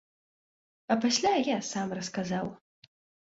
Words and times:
А 0.95 0.97
пасля 1.03 1.33
я 1.49 1.57
сам 1.71 1.93
расказаў. 1.99 2.47